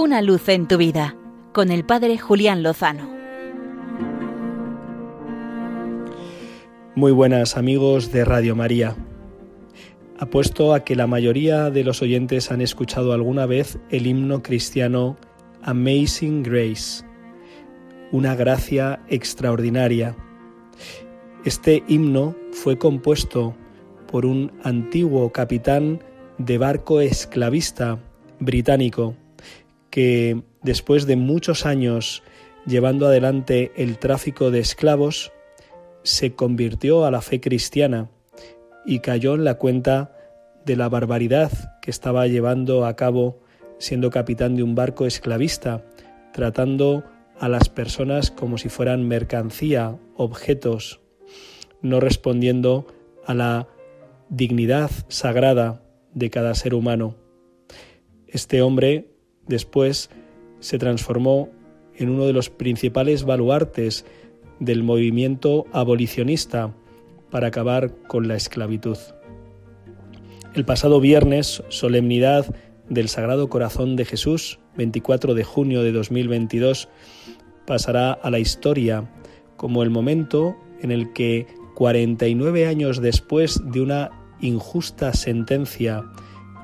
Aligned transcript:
Una 0.00 0.22
luz 0.22 0.48
en 0.48 0.68
tu 0.68 0.76
vida 0.76 1.16
con 1.52 1.72
el 1.72 1.84
Padre 1.84 2.18
Julián 2.18 2.62
Lozano. 2.62 3.10
Muy 6.94 7.10
buenas 7.10 7.56
amigos 7.56 8.12
de 8.12 8.24
Radio 8.24 8.54
María. 8.54 8.94
Apuesto 10.16 10.72
a 10.72 10.84
que 10.84 10.94
la 10.94 11.08
mayoría 11.08 11.70
de 11.70 11.82
los 11.82 12.00
oyentes 12.00 12.52
han 12.52 12.60
escuchado 12.60 13.12
alguna 13.12 13.44
vez 13.46 13.80
el 13.90 14.06
himno 14.06 14.40
cristiano 14.40 15.16
Amazing 15.62 16.44
Grace, 16.44 17.04
una 18.12 18.36
gracia 18.36 19.00
extraordinaria. 19.08 20.14
Este 21.44 21.82
himno 21.88 22.36
fue 22.52 22.78
compuesto 22.78 23.56
por 24.06 24.26
un 24.26 24.52
antiguo 24.62 25.32
capitán 25.32 26.04
de 26.38 26.56
barco 26.56 27.00
esclavista 27.00 27.98
británico 28.38 29.16
que 29.90 30.42
después 30.62 31.06
de 31.06 31.16
muchos 31.16 31.66
años 31.66 32.22
llevando 32.66 33.06
adelante 33.06 33.72
el 33.76 33.98
tráfico 33.98 34.50
de 34.50 34.60
esclavos, 34.60 35.32
se 36.02 36.34
convirtió 36.34 37.04
a 37.04 37.10
la 37.10 37.20
fe 37.20 37.40
cristiana 37.40 38.10
y 38.84 39.00
cayó 39.00 39.34
en 39.34 39.44
la 39.44 39.54
cuenta 39.54 40.14
de 40.64 40.76
la 40.76 40.88
barbaridad 40.88 41.50
que 41.80 41.90
estaba 41.90 42.26
llevando 42.26 42.84
a 42.86 42.94
cabo 42.96 43.40
siendo 43.78 44.10
capitán 44.10 44.56
de 44.56 44.62
un 44.62 44.74
barco 44.74 45.06
esclavista, 45.06 45.84
tratando 46.32 47.04
a 47.38 47.48
las 47.48 47.68
personas 47.68 48.30
como 48.30 48.58
si 48.58 48.68
fueran 48.68 49.06
mercancía, 49.06 49.96
objetos, 50.16 51.00
no 51.80 52.00
respondiendo 52.00 52.86
a 53.24 53.34
la 53.34 53.68
dignidad 54.28 54.90
sagrada 55.08 55.82
de 56.12 56.30
cada 56.30 56.54
ser 56.54 56.74
humano. 56.74 57.14
Este 58.26 58.62
hombre 58.62 59.17
después 59.48 60.10
se 60.60 60.78
transformó 60.78 61.48
en 61.94 62.10
uno 62.10 62.26
de 62.26 62.32
los 62.32 62.50
principales 62.50 63.24
baluartes 63.24 64.04
del 64.60 64.82
movimiento 64.82 65.66
abolicionista 65.72 66.74
para 67.30 67.48
acabar 67.48 67.94
con 68.06 68.28
la 68.28 68.36
esclavitud. 68.36 68.98
El 70.54 70.64
pasado 70.64 71.00
viernes, 71.00 71.62
solemnidad 71.68 72.54
del 72.88 73.08
Sagrado 73.08 73.48
Corazón 73.48 73.96
de 73.96 74.04
Jesús, 74.04 74.58
24 74.76 75.34
de 75.34 75.44
junio 75.44 75.82
de 75.82 75.92
2022, 75.92 76.88
pasará 77.66 78.12
a 78.12 78.30
la 78.30 78.38
historia 78.38 79.10
como 79.56 79.82
el 79.82 79.90
momento 79.90 80.56
en 80.80 80.90
el 80.90 81.12
que 81.12 81.46
49 81.74 82.66
años 82.66 83.00
después 83.00 83.60
de 83.70 83.80
una 83.80 84.10
injusta 84.40 85.12
sentencia 85.12 86.04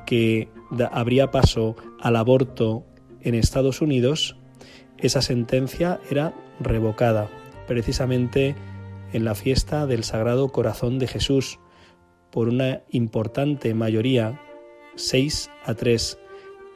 que 0.06 0.48
habría 0.90 1.30
paso 1.30 1.76
al 2.00 2.16
aborto 2.16 2.84
en 3.20 3.34
Estados 3.34 3.80
Unidos, 3.80 4.36
esa 4.98 5.22
sentencia 5.22 6.00
era 6.10 6.34
revocada, 6.60 7.28
precisamente 7.66 8.54
en 9.12 9.24
la 9.24 9.34
fiesta 9.34 9.86
del 9.86 10.04
Sagrado 10.04 10.48
Corazón 10.48 10.98
de 10.98 11.06
Jesús, 11.06 11.58
por 12.30 12.48
una 12.48 12.82
importante 12.90 13.74
mayoría, 13.74 14.40
6 14.96 15.50
a 15.64 15.74
3, 15.74 16.18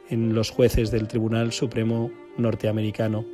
en 0.09 0.33
los 0.33 0.49
jueces 0.49 0.91
del 0.91 1.07
Tribunal 1.07 1.51
Supremo 1.51 2.11
norteamericano. 2.37 3.25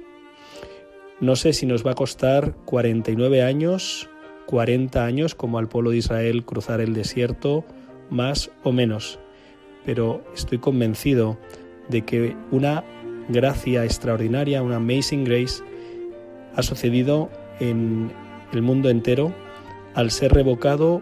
No 1.20 1.36
sé 1.36 1.54
si 1.54 1.66
nos 1.66 1.86
va 1.86 1.92
a 1.92 1.96
costar 1.96 2.56
49 2.66 3.42
años, 3.42 4.10
40 4.48 5.06
años 5.06 5.36
como 5.36 5.60
al 5.60 5.70
pueblo 5.70 5.92
de 5.92 5.98
Israel 5.98 6.44
cruzar 6.46 6.82
el 6.82 6.94
desierto, 6.94 7.64
más 8.10 8.52
o 8.64 8.72
menos, 8.72 9.20
pero 9.86 10.24
estoy 10.34 10.58
convencido 10.58 11.38
de 11.90 12.02
que 12.02 12.36
una 12.52 12.84
gracia 13.30 13.84
extraordinaria, 13.84 14.62
una 14.62 14.78
amazing 14.78 15.24
grace, 15.24 15.64
ha 16.56 16.64
sucedido 16.64 17.30
en 17.60 18.12
el 18.54 18.62
mundo 18.62 18.90
entero 18.90 19.34
al 19.94 20.12
ser 20.12 20.34
revocado 20.34 21.02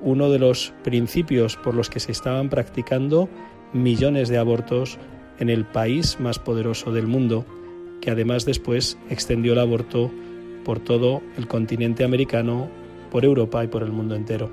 uno 0.00 0.30
de 0.30 0.38
los 0.38 0.72
principios 0.84 1.56
por 1.56 1.74
los 1.74 1.90
que 1.90 2.00
se 2.00 2.12
estaban 2.12 2.48
practicando 2.48 3.28
millones 3.72 4.28
de 4.28 4.38
abortos 4.38 4.98
en 5.38 5.50
el 5.50 5.64
país 5.64 6.18
más 6.20 6.38
poderoso 6.38 6.92
del 6.92 7.06
mundo, 7.06 7.44
que 8.00 8.10
además 8.10 8.44
después 8.44 8.98
extendió 9.10 9.52
el 9.52 9.58
aborto 9.58 10.10
por 10.64 10.78
todo 10.80 11.22
el 11.36 11.46
continente 11.46 12.04
americano, 12.04 12.68
por 13.10 13.24
Europa 13.24 13.64
y 13.64 13.68
por 13.68 13.82
el 13.82 13.92
mundo 13.92 14.14
entero. 14.14 14.50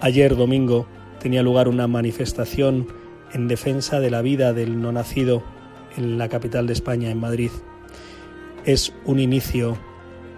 Ayer 0.00 0.36
domingo 0.36 0.86
tenía 1.20 1.42
lugar 1.42 1.68
una 1.68 1.86
manifestación 1.86 2.88
en 3.32 3.46
defensa 3.46 4.00
de 4.00 4.10
la 4.10 4.22
vida 4.22 4.52
del 4.52 4.80
no 4.80 4.90
nacido 4.90 5.42
en 5.96 6.18
la 6.18 6.28
capital 6.28 6.66
de 6.66 6.72
España, 6.72 7.10
en 7.10 7.20
Madrid. 7.20 7.50
Es 8.64 8.92
un 9.04 9.20
inicio 9.20 9.78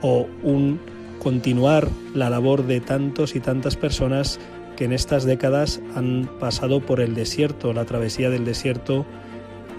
o 0.03 0.27
un 0.43 0.81
continuar 1.19 1.89
la 2.15 2.29
labor 2.31 2.67
de 2.67 2.81
tantos 2.81 3.37
y 3.37 3.41
tantas 3.41 3.77
personas 3.77 4.41
que 4.77 4.85
en 4.85 4.93
estas 4.93 5.25
décadas 5.25 5.81
han 5.95 6.29
pasado 6.41 6.81
por 6.81 7.01
el 7.01 7.15
desierto, 7.15 7.73
la 7.73 7.85
travesía 7.85 8.31
del 8.31 8.45
desierto, 8.45 9.07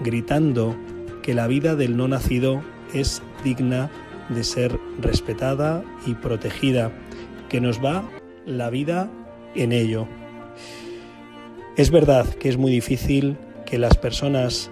gritando 0.02 0.74
que 1.22 1.34
la 1.34 1.46
vida 1.46 1.74
del 1.76 1.96
no 1.96 2.08
nacido 2.08 2.62
es 2.92 3.22
digna 3.42 3.90
de 4.30 4.44
ser 4.44 4.78
respetada 5.00 5.84
y 6.06 6.14
protegida, 6.14 6.92
que 7.48 7.60
nos 7.60 7.84
va 7.84 8.08
la 8.46 8.70
vida 8.70 9.10
en 9.54 9.72
ello. 9.72 10.06
Es 11.76 11.90
verdad 11.90 12.26
que 12.36 12.48
es 12.48 12.56
muy 12.56 12.70
difícil 12.70 13.36
que 13.66 13.78
las 13.78 13.96
personas 13.96 14.70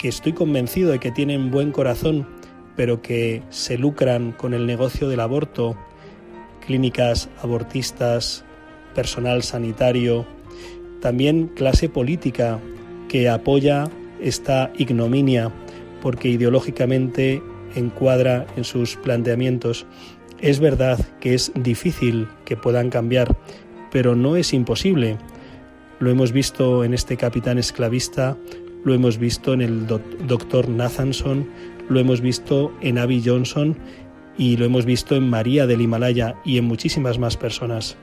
que 0.00 0.08
estoy 0.08 0.32
convencido 0.32 0.90
de 0.90 0.98
que 0.98 1.12
tienen 1.12 1.52
buen 1.52 1.70
corazón, 1.70 2.26
pero 2.74 3.02
que 3.02 3.44
se 3.50 3.78
lucran 3.78 4.32
con 4.32 4.52
el 4.52 4.66
negocio 4.66 5.08
del 5.08 5.20
aborto, 5.20 5.76
clínicas 6.66 7.28
abortistas, 7.40 8.44
personal 8.96 9.44
sanitario, 9.44 10.26
también 11.00 11.46
clase 11.54 11.88
política 11.88 12.58
que 13.08 13.28
apoya 13.28 13.88
esta 14.20 14.72
ignominia 14.76 15.52
porque 16.02 16.30
ideológicamente 16.30 17.40
encuadra 17.76 18.46
en 18.56 18.64
sus 18.64 18.96
planteamientos. 18.96 19.86
Es 20.40 20.58
verdad 20.58 20.98
que 21.20 21.34
es 21.34 21.52
difícil 21.54 22.26
que 22.44 22.56
puedan 22.56 22.90
cambiar, 22.90 23.36
pero 23.92 24.16
no 24.16 24.34
es 24.34 24.52
imposible. 24.52 25.16
Lo 26.00 26.10
hemos 26.10 26.32
visto 26.32 26.82
en 26.82 26.94
este 26.94 27.18
capitán 27.18 27.58
esclavista, 27.58 28.38
lo 28.84 28.94
hemos 28.94 29.18
visto 29.18 29.52
en 29.52 29.60
el 29.60 29.86
doctor 29.86 30.70
Nathanson, 30.70 31.46
lo 31.90 32.00
hemos 32.00 32.22
visto 32.22 32.72
en 32.80 32.96
Abby 32.96 33.22
Johnson 33.22 33.76
y 34.38 34.56
lo 34.56 34.64
hemos 34.64 34.86
visto 34.86 35.14
en 35.14 35.28
María 35.28 35.66
del 35.66 35.82
Himalaya 35.82 36.36
y 36.42 36.56
en 36.56 36.64
muchísimas 36.64 37.18
más 37.18 37.36
personas. 37.36 37.98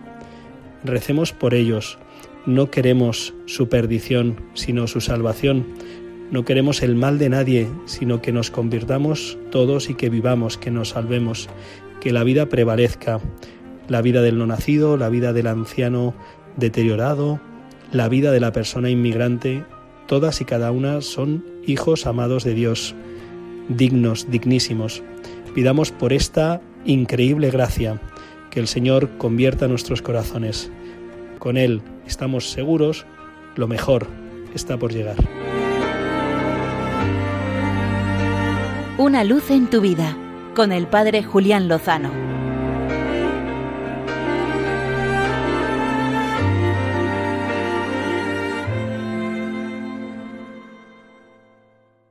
Recemos 0.83 1.33
por 1.33 1.55
ellos. 1.55 1.97
No 2.45 2.69
queremos 2.69 3.33
su 3.47 3.67
perdición, 3.67 4.41
sino 4.53 4.85
su 4.85 5.01
salvación. 5.01 5.65
No 6.29 6.45
queremos 6.45 6.83
el 6.83 6.95
mal 6.95 7.17
de 7.17 7.29
nadie, 7.29 7.67
sino 7.85 8.21
que 8.21 8.31
nos 8.31 8.51
convirtamos 8.51 9.39
todos 9.49 9.89
y 9.89 9.95
que 9.95 10.11
vivamos, 10.11 10.59
que 10.59 10.69
nos 10.69 10.89
salvemos, 10.89 11.49
que 11.99 12.11
la 12.11 12.23
vida 12.23 12.47
prevalezca, 12.47 13.19
la 13.87 14.03
vida 14.03 14.21
del 14.21 14.37
no 14.37 14.45
nacido, 14.45 14.97
la 14.97 15.09
vida 15.09 15.33
del 15.33 15.47
anciano 15.47 16.13
deteriorado, 16.57 17.39
la 17.91 18.09
vida 18.09 18.31
de 18.31 18.39
la 18.39 18.51
persona 18.51 18.89
inmigrante, 18.89 19.63
todas 20.07 20.41
y 20.41 20.45
cada 20.45 20.71
una 20.71 21.01
son 21.01 21.45
hijos 21.65 22.05
amados 22.05 22.43
de 22.43 22.53
Dios, 22.53 22.95
dignos, 23.69 24.29
dignísimos. 24.29 25.03
Pidamos 25.53 25.91
por 25.91 26.13
esta 26.13 26.61
increíble 26.85 27.49
gracia 27.49 28.01
que 28.49 28.59
el 28.59 28.67
Señor 28.67 29.17
convierta 29.17 29.67
nuestros 29.67 30.01
corazones. 30.01 30.71
Con 31.39 31.57
Él 31.57 31.81
estamos 32.05 32.51
seguros, 32.51 33.05
lo 33.55 33.67
mejor 33.67 34.07
está 34.53 34.77
por 34.77 34.93
llegar. 34.93 35.17
Una 38.97 39.23
luz 39.23 39.51
en 39.51 39.69
tu 39.69 39.81
vida 39.81 40.17
con 40.55 40.71
el 40.71 40.87
Padre 40.87 41.23
Julián 41.23 41.67
Lozano. 41.67 42.26